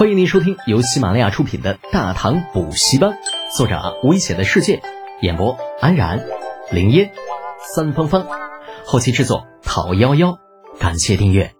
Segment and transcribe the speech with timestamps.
[0.00, 3.10] 欢迎您收听由喜马拉雅出品的《大唐补习班》，
[3.54, 4.80] 作者危险的世界，
[5.20, 6.24] 演播安然、
[6.70, 7.12] 林烟、
[7.74, 8.26] 三芳芳，
[8.86, 10.38] 后期制作讨幺幺，
[10.78, 11.52] 感谢订阅。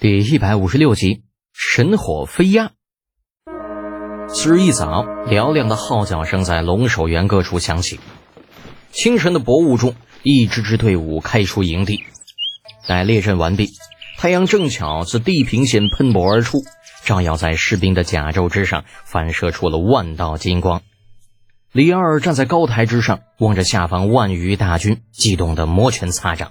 [0.00, 1.22] 第一百五十六集：
[1.52, 2.72] 神火飞鸦。
[4.26, 8.00] 次日一早，嘹亮的号角声在龙首原各处响起。
[8.90, 9.94] 清晨的薄雾中，
[10.24, 12.02] 一支支队伍开出营地。
[12.88, 13.70] 待列阵完毕。
[14.20, 16.62] 太阳正巧自地平线喷薄而出，
[17.04, 20.82] 照耀在士兵的甲胄之上，反射出了万道金光。
[21.72, 26.50] 李二站在高台之上，望着下方万余大军，激动的摩拳擦掌。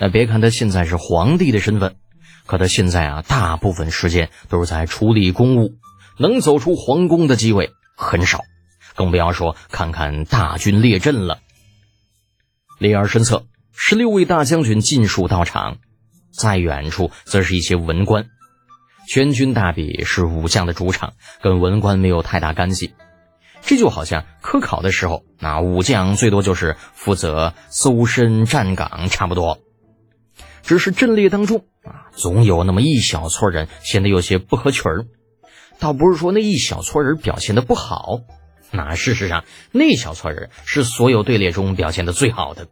[0.00, 1.94] 那别看他现在是皇帝的身份，
[2.46, 5.76] 可他现在啊，大部分时间都是在处理公务，
[6.18, 8.40] 能走出皇宫的机会很少，
[8.96, 11.38] 更不要说看看大军列阵了。
[12.80, 15.76] 李二身侧，十六位大将军尽数到场。
[16.32, 18.26] 在远处，则是一些文官。
[19.08, 22.94] 全军大比是武将的主场，跟文官没有太大干系。
[23.60, 29.58] 这就好像科考的时候，那武将最多就是负责搜身站岗，差不多。
[30.62, 35.06] 只是阵列当中啊，总有那么一小撮人显得有些不合群儿。
[35.78, 38.20] 倒不是说那一小撮人表现的不好，
[38.70, 42.68] 那事实上那小撮人是所有队列中表现的最好的，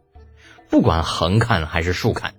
[0.69, 2.33] 不管横看还是竖看。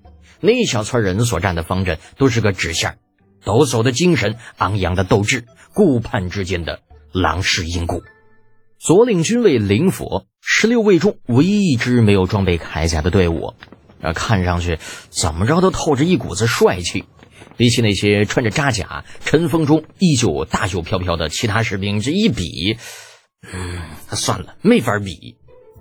[0.45, 2.98] 那一小撮人所站的方阵都是个直线，
[3.45, 6.81] 抖擞的精神，昂扬的斗志，顾盼之间的
[7.12, 8.03] 狼式阴谷。
[8.81, 13.55] 左领军卫灵府，十六位中唯一一支没有装备铠甲的队伍，
[14.01, 17.05] 啊，看上去怎么着都透着一股子帅气。
[17.56, 22.79] 比起那些穿着扎甲、尘风中依旧大袖飘飘的其他士兵，这一比，
[23.53, 25.37] 嗯，算了，没法比。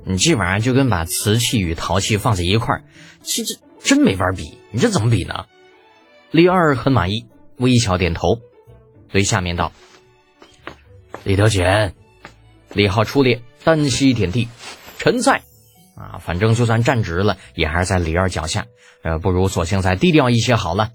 [0.06, 2.84] 你这玩意儿就跟把瓷器与陶器放在一块儿，
[3.24, 3.58] 其实。
[3.84, 5.46] 真没法比，你这怎么比呢？
[6.32, 8.40] 李二很满意，微笑点头，
[9.10, 9.72] 对下面道
[11.26, 11.94] ：“李德简，
[12.74, 14.48] 李浩出列，单膝点地，
[14.98, 15.42] 臣在。
[15.96, 18.66] 啊，反正就算站直了，也还是在李二脚下。
[19.04, 20.92] 呃，不如索性再低调一些好了。”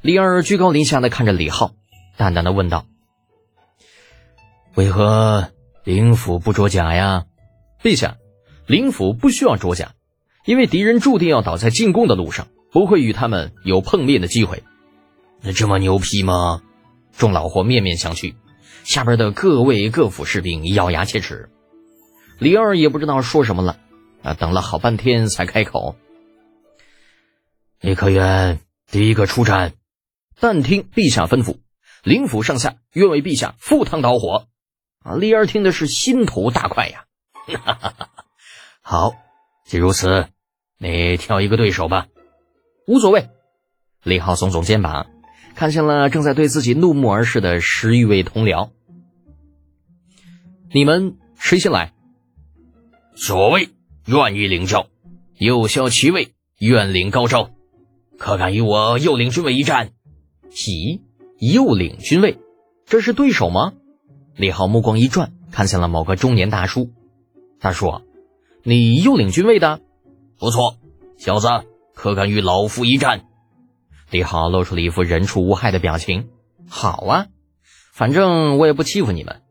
[0.00, 1.72] 李二居高临下的看着李浩，
[2.16, 2.86] 淡淡的问道
[4.76, 5.50] ：“为何
[5.84, 7.24] 灵府不着甲呀？
[7.82, 8.16] 陛下，
[8.66, 9.92] 灵府不需要着甲。”
[10.44, 14.62] 因为敌人注定要倒在进攻的路上，不会与他们有碰面的机会。
[15.42, 16.62] 那这么牛批吗？
[17.16, 18.34] 众老伙面面相觑，
[18.84, 21.50] 下边的各位各府士兵咬牙切齿。
[22.38, 23.78] 李二也不知道说什么了，
[24.22, 25.96] 啊，等了好半天才开口
[27.80, 29.74] ：“李可元，第一个出战，
[30.38, 31.58] 但听陛下吩咐，
[32.02, 34.46] 灵府上下愿为陛下赴汤蹈火。”
[35.04, 37.04] 啊，李二听的是心头大快呀！
[37.46, 38.08] 哈哈哈，
[38.82, 39.14] 好。
[39.70, 40.26] 既如此，
[40.78, 42.08] 你挑一个对手吧，
[42.88, 43.28] 无所谓。
[44.02, 45.06] 李浩耸耸肩膀，
[45.54, 48.70] 看向了正在对自己怒目而视的十余位同僚
[50.74, 51.92] ：“你们谁先来？”
[53.14, 53.68] 所谓
[54.06, 54.88] 愿意领教，
[55.38, 57.50] 右骁其位愿领高招，
[58.18, 59.92] 可敢与我右领军位一战？
[60.50, 61.00] 咦，
[61.38, 62.40] 右领军位，
[62.86, 63.74] 这是对手吗？
[64.34, 66.90] 李浩目光一转，看向了某个中年大叔，
[67.60, 68.02] 大叔。
[68.62, 69.80] 你又领军位的，
[70.38, 70.76] 不错，
[71.16, 71.48] 小子，
[71.94, 73.24] 可敢与老夫一战？
[74.10, 76.28] 李浩露出了一副人畜无害的表情。
[76.68, 77.26] 好啊，
[77.92, 79.42] 反正我也不欺负你们。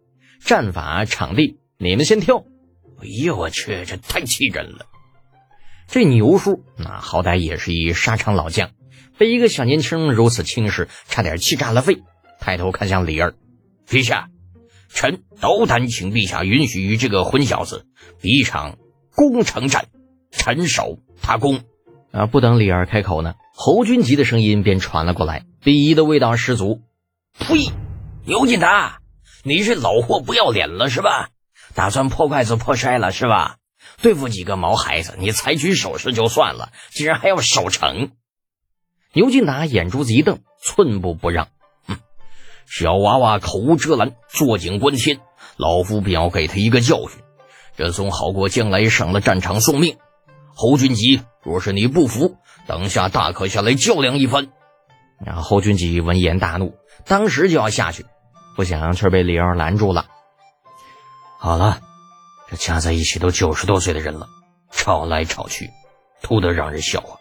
[0.45, 2.37] 战法、场地，你们先挑。
[3.01, 4.85] 哎呦我去，这太气人了！
[5.87, 8.71] 这牛叔那好歹也是一沙场老将，
[9.17, 12.03] 被一个小年轻如此轻视，差点气炸了肺。
[12.39, 13.33] 抬头看向李二，
[13.87, 14.29] 陛下，
[14.89, 17.85] 臣斗胆请陛下允许与这个混小子
[18.21, 18.77] 比一场。
[19.27, 19.87] 攻城战，
[20.31, 21.59] 臣守他攻。
[22.11, 22.25] 啊！
[22.25, 26.81] 不等李二开口呢，侯军集的声音便传了过来，鄙夷的味道十足。
[27.37, 27.69] 呸！
[28.25, 28.99] 牛进达，
[29.43, 31.29] 你这老货不要脸了是吧？
[31.75, 33.57] 打算破罐子破摔了是吧？
[34.01, 38.11] 对付几个毛孩子，你采取手势就算了，竟然还要守城！
[39.11, 41.49] 牛进达眼珠子一瞪，寸步不让。
[41.85, 41.97] 哼！
[42.65, 45.19] 小娃娃口无遮拦，坐井观天，
[45.57, 47.21] 老夫便要给他一个教训。
[47.79, 49.97] 这总好过将来上了战场送命。
[50.53, 52.35] 侯军吉，若是你不服，
[52.67, 54.49] 等下大可下来较量一番。
[55.25, 58.05] 然后侯军吉闻言大怒，当时就要下去，
[58.57, 60.07] 不想却被李二拦住了。
[61.37, 61.79] 好了，
[62.49, 64.27] 这加在一起都九十多岁的人了，
[64.71, 65.69] 吵来吵去，
[66.21, 67.15] 图得让人笑话。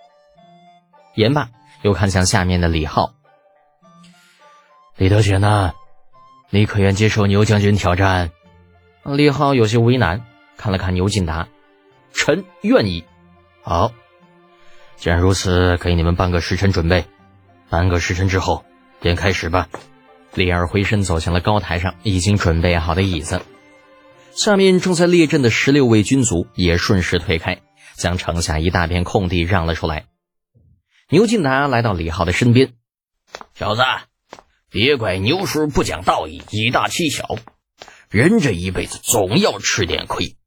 [1.15, 1.51] 言罢，
[1.83, 3.13] 又看向下面的李浩。
[4.97, 5.73] 李德全呢？
[6.51, 8.33] 你可愿接受牛将军挑战？
[9.05, 10.25] 李浩有些为难。
[10.59, 11.49] 看了看牛进达，
[12.13, 13.05] 臣愿意。
[13.63, 13.93] 好，
[14.97, 17.07] 既然如此，给你们半个时辰准备。
[17.71, 18.65] 半个时辰之后，
[19.01, 19.69] 便开始吧。
[20.35, 23.43] 李二回身走向了高台上已经准备好的椅子，
[24.33, 27.61] 下面正在列阵的十六位军卒也顺势退开，
[27.95, 30.07] 将城下一大片空地让了出来。
[31.11, 32.73] 牛进达来到李浩的身边
[33.55, 33.83] ：“小子，
[34.71, 37.37] 别怪牛叔不讲道义，以大欺小。
[38.11, 40.38] 人这一辈子总要吃点亏，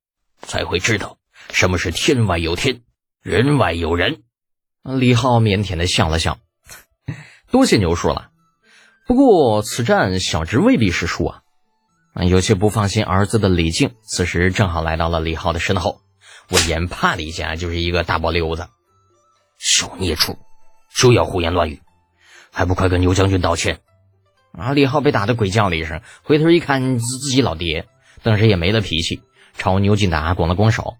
[0.41, 1.17] 才会知道
[1.51, 2.81] 什么是天外有天，
[3.21, 4.23] 人外有人。”
[4.83, 6.39] 李浩腼腆的笑了笑
[7.51, 8.29] ：“多谢牛叔了。”
[9.07, 11.41] 不过此战小侄未必是输啊！
[12.15, 16.01] 有些不放心儿子的李靖，此时正好来到了李浩的身后。
[16.49, 18.67] 我眼怕了一下，就是一个大波溜子。
[19.57, 20.37] 小孽畜，
[20.93, 21.81] 休要胡言乱语，
[22.51, 23.81] 还不快跟牛将军道歉！
[24.53, 24.71] 啊！
[24.73, 27.87] 李浩被打的鬼叫了一声，回头一看自己老爹，
[28.23, 29.21] 当时也没了脾气，
[29.61, 30.95] 朝牛进达拱了拱手：“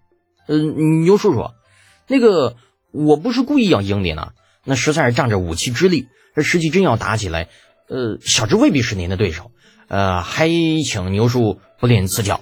[0.46, 1.50] 嗯，牛叔叔，
[2.06, 2.54] 那个
[2.92, 6.06] 我不是故意要赢你呢，那实在是仗着武器之力，
[6.36, 7.48] 这实际真要打起来。”
[7.90, 9.50] 呃，小侄未必是您的对手，
[9.88, 12.40] 呃，还请牛叔不吝赐教。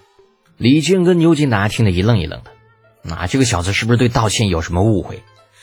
[0.59, 2.51] 李靖跟牛金达听得一愣一愣的，
[3.03, 5.23] 那这个小子是不是对道歉有什么误会？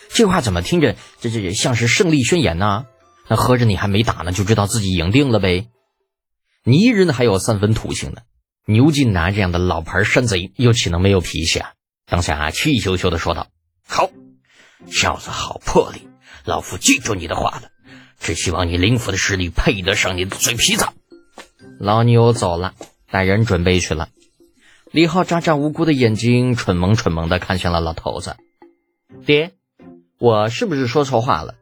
[0.10, 2.88] 这话怎么听着这这像是胜利宣言呢？
[3.28, 5.68] 那合着你还没打呢，就知道自己赢定了呗？
[6.64, 8.22] 你一人还有三分土性呢，
[8.70, 11.72] 牛进达这样的老牌山贼又岂能没有脾气啊？
[12.06, 13.48] 当下气咻咻的说道
[13.88, 14.10] ：“好，
[14.88, 16.10] 小子好魄力，
[16.44, 17.70] 老夫记住你的话了。”
[18.20, 20.86] 只希望你灵府的实力配得上你的嘴皮子。
[21.80, 22.74] 老牛走了，
[23.10, 24.10] 带人准备去了。
[24.92, 28.36] 李浩眨眨无辜的眼睛，蠢萌蠢萌的看向了老头子。
[29.26, 29.54] 爹，
[30.20, 31.56] 我是不是说错话了？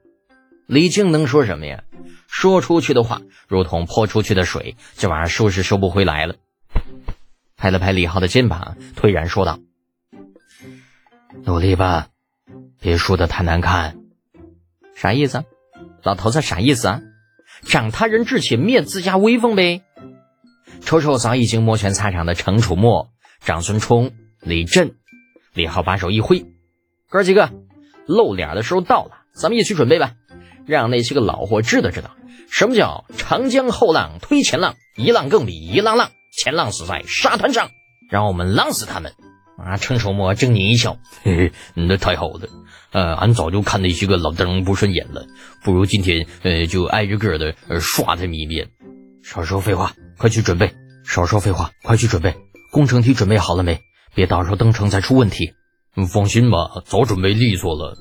[0.65, 1.83] 李靖能说什么呀？
[2.27, 6.35] 说出去的话，如同泼出去的水，这玩意儿收是收不回来了。
[7.57, 9.59] 拍了拍李浩的肩膀，颓然说道
[11.45, 12.07] ：“努力吧，
[12.79, 13.97] 别输得太难看。”
[14.95, 15.43] 啥意思？
[16.03, 17.01] 老头子啥意思啊？
[17.63, 19.81] 长他人志气，灭自家威风呗！
[20.81, 23.09] 瞅瞅早已经摩拳擦掌的程楚墨、
[23.39, 24.11] 长孙冲、
[24.41, 24.95] 李振，
[25.53, 26.45] 李浩把手一挥
[27.09, 27.49] ：“哥几个，
[28.05, 30.13] 露脸的时候到了，咱们一起准备吧，
[30.65, 32.11] 让那些个老货知道知道
[32.49, 37.69] 什么叫长江后浪推前浪，一浪更比一浪浪，前浪死在沙滩上，
[38.09, 39.13] 让我们浪死他们！”
[39.57, 39.77] 啊！
[39.77, 42.49] 程楚墨狰狞一笑：“嘿嘿，那太好了。”
[42.91, 45.27] 呃，俺早就看那些个老登不顺眼了，
[45.63, 48.69] 不如今天呃就挨着个的呃刷他们一遍。
[49.23, 50.73] 少说废话，快去准备！
[51.05, 52.35] 少说废话，快去准备！
[52.71, 53.79] 工程体准备好了没？
[54.13, 55.53] 别到时候登城再出问题。
[56.11, 57.97] 放心吧，早准备利索了。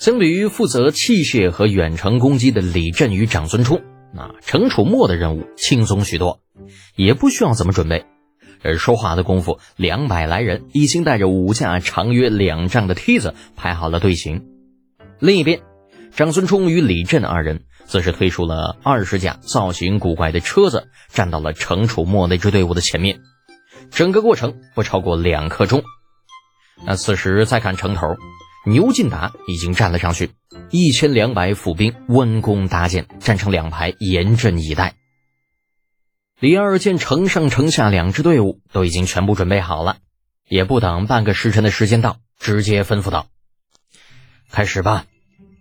[0.00, 3.82] 相比于负责器械和远程攻击的李振与长孙冲，
[4.16, 6.40] 那程楚墨的任务轻松许多，
[6.96, 8.06] 也不需要怎么准备。
[8.62, 14.46] 而说话的功夫，两百来人已经带着五架长约两丈的梯子排好了队形。
[15.20, 15.60] 另一边，
[16.12, 23.20] 长孙冲与李振二人则是推出了二十架造型古怪的车子，站到了程楚墨那支队伍的前面。
[23.90, 25.84] 整个过程不超过两刻钟。
[26.84, 28.16] 那此时再看城头，
[28.66, 30.30] 牛进达已经站了上去，
[30.70, 34.94] 一千两百府兵温弓搭箭，站成两排，严阵以待。
[36.40, 39.98] 李二见城上城下两支队伍都已经全部准备好了，
[40.48, 43.28] 也不等半个时辰的时间到，直接吩咐道
[44.50, 45.06] ：“开始吧！”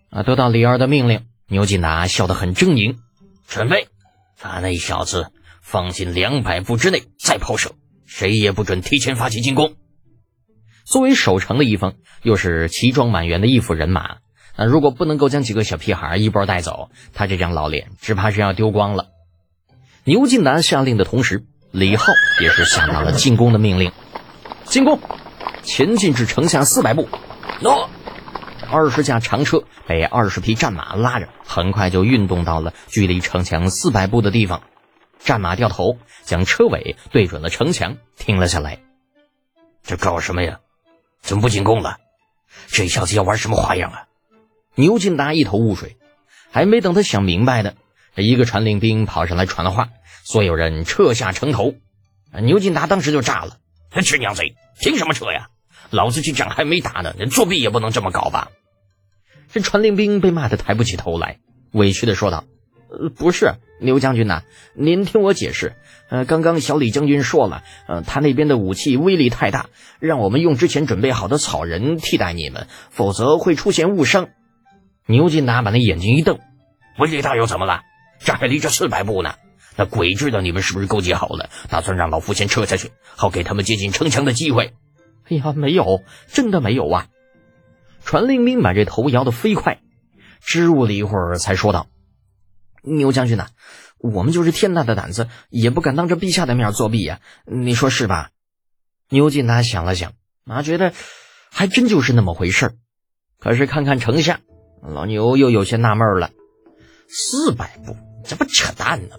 [0.10, 2.98] 啊，得到李二的命令，牛进达笑得很狰狞
[3.48, 3.88] ：“准备，
[4.42, 5.31] 把那小子
[5.62, 9.76] 放进两百步之内再抛射，谁也不准提前发起进攻。”
[10.83, 11.94] 作为守城的一方，
[12.24, 14.18] 又是齐装满员的一副人马，
[14.57, 19.07] 那如果不能够将几个小屁孩一波带走，他这张老脸只怕是要丢光了。
[20.04, 23.92] 牛进南下令的同时，李浩也是下达了进攻的命令。
[24.66, 25.00] 进攻，
[25.64, 27.07] 前进至城下四百步。
[27.62, 27.90] 诺。
[28.71, 34.64] 二十架长车被二十匹战马拉着，很快就运动到了距离城墙四百步的地方。
[35.19, 38.80] 战马掉头，将车尾对准了城墙，停了下来。
[39.83, 40.59] 这搞什么呀？
[41.21, 41.97] 怎么不进攻了？
[42.68, 44.04] 这小子要玩什么花样啊？
[44.76, 45.98] 牛进达一头雾水，
[46.52, 47.74] 还没等他想明白呢。
[48.16, 49.90] 一个传令兵跑上来传了话，
[50.24, 51.76] 所有人撤下城头。
[52.42, 53.58] 牛进达当时就炸了
[53.92, 55.48] ：“他去娘贼，凭什么撤呀？
[55.90, 58.52] 老子这仗还没打呢，作弊也不能这么搞吧？”
[59.52, 61.40] 这传令兵被骂得抬不起头来，
[61.72, 62.44] 委屈的说道
[62.90, 64.44] ：“呃，不是，牛将军呐，
[64.76, 65.76] 您听我解释。
[66.10, 74.30] 呃，刚刚小李将军说了，呃，他那边的武器威力太大，让我们用之前准备好的草人替代你们，否则会出现误伤。”
[75.07, 76.40] 牛金达把那眼睛一瞪
[76.97, 77.81] ：“威力大又怎么了？”
[78.19, 79.35] 这还离着四百步呢，
[79.76, 84.74] 那鬼知道你们是不是勾结好了，打算让老夫先撤下去，好给他们接近城墙的机会。
[85.30, 87.07] 哎呀，没有，真的没有啊！
[88.04, 89.80] 传令兵把这头摇得飞快，
[90.40, 91.88] 支吾了一会儿才说道
[92.81, 93.50] ：“牛将军呐，
[93.97, 98.30] 我们就是天大的胆子，也不敢当着陛下的面作弊呀，你说是吧？
[99.09, 100.14] 牛进达想了想，
[100.45, 100.94] 啊，觉得
[101.52, 102.76] 还真就是那么回事儿。
[103.40, 104.40] 可是看看丞相，
[104.87, 106.31] 老牛又有些纳闷了：
[107.07, 109.15] 四百步，这不扯淡呢？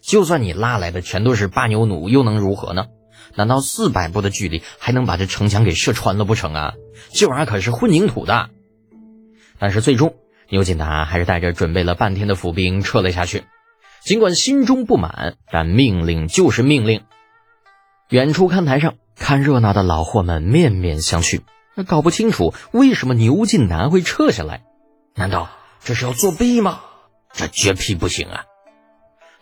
[0.00, 2.86] 就算你拉来的全都是八牛弩，又能如何呢？
[3.34, 6.74] 难道四百步的距离还能把这城墙给射穿了不成啊？
[7.12, 8.50] 这玩意儿可是混凝土的。
[9.58, 10.14] 但是最终，
[10.48, 13.44] 牛进达还是带着准备了半天的府兵撤了下去。
[14.02, 17.02] 尽管心中不满，但命令就是命令。
[18.08, 21.42] 远处看台上看热闹的老货们面面相觑，
[21.86, 24.64] 搞不清楚为什么牛进达会撤下来。
[25.14, 25.50] 难道
[25.82, 26.80] 这是要作弊吗？
[27.32, 28.44] 这绝批不行啊！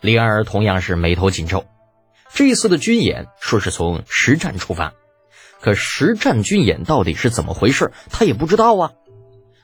[0.01, 1.65] 李二同样是眉头紧皱。
[2.31, 4.93] 这一次的军演说是从实战出发，
[5.61, 8.91] 可实战军演到底是怎么回事，他也不知道啊。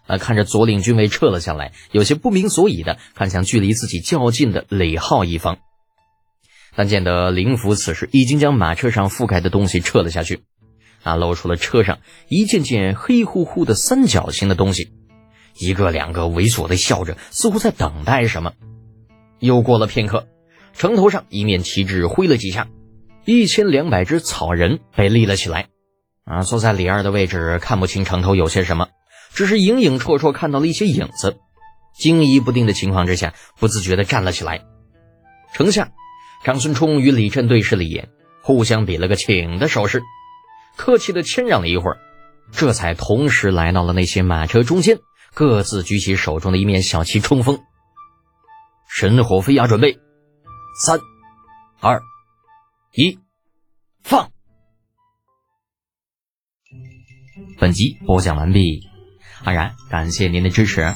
[0.07, 5.57] 啊，看着左领军卫撤了下来，有些不明所以的看向距离自己较近的李浩一方。
[6.75, 10.43] 但见得林福此时已经将马车上覆盖的东西撤了下去，
[11.03, 14.91] 啊，露出了车上一件件黑乎乎的三角形的东西，
[15.57, 18.53] 一个两个猥琐的笑着，似乎在等待什么。
[19.39, 20.27] 又过了片刻。
[20.77, 22.67] 城头上一面旗帜挥了几下，
[23.23, 25.69] 一千两百只草人被立了起来。
[26.25, 28.89] 啊，坐在李二的位置，看不清城头有些什么，
[29.33, 31.37] 只是影影绰绰看到了一些影子。
[31.97, 34.65] 惊疑不定的情况之下，不自觉地站了起来。
[35.53, 35.91] 城下，
[36.43, 38.09] 长孙冲与李振对视了一眼，
[38.41, 40.03] 互相比了个请的手势，
[40.75, 41.99] 客气地谦让了一会儿，
[42.51, 44.99] 这才同时来到了那些马车中间，
[45.35, 47.59] 各自举起手中的一面小旗冲锋。
[48.87, 49.99] 神火飞扬准备。
[50.81, 50.97] 三、
[51.81, 52.01] 二、
[52.93, 53.19] 一，
[54.01, 54.31] 放！
[57.57, 58.87] 本集播讲完毕，
[59.43, 60.95] 安然感谢您的支持。